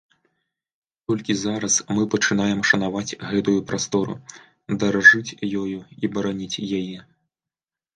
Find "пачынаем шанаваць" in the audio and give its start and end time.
2.15-3.17